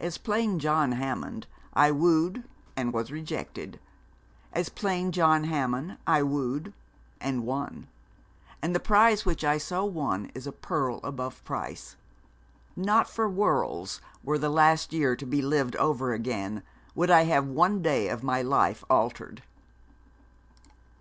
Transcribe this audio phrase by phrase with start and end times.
[0.00, 2.42] As plain John Hammond I wooed
[2.76, 3.78] and was rejected;
[4.52, 6.72] as plain John Hammond I wooed
[7.20, 7.86] and won;
[8.60, 11.94] and the prize which I so won is a pearl above price.
[12.74, 16.64] Not for worlds, were the last year to be lived over again,
[16.96, 19.44] would I have one day of my life altered.'